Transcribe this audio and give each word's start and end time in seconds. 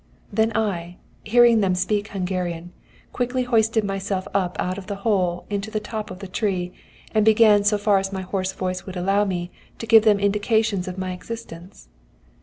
Then 0.33 0.51
I, 0.55 0.97
hearing 1.23 1.59
them 1.61 1.75
speak 1.75 2.07
Hungarian, 2.07 2.71
quickly 3.13 3.43
hoisted 3.43 3.83
myself 3.83 4.27
up 4.33 4.55
out 4.59 4.79
of 4.79 4.87
the 4.87 4.95
hole 5.05 5.45
into 5.47 5.69
the 5.69 5.79
top 5.79 6.09
of 6.09 6.17
the 6.17 6.27
tree, 6.27 6.73
and 7.13 7.23
began 7.23 7.63
so 7.63 7.77
far 7.77 7.99
as 7.99 8.11
my 8.11 8.21
hoarse 8.21 8.51
voice 8.51 8.83
would 8.87 8.97
allow 8.97 9.25
me, 9.25 9.51
to 9.77 9.85
give 9.85 10.03
them 10.03 10.19
indications 10.19 10.87
of 10.87 10.97
my 10.97 11.11
existence. 11.11 11.87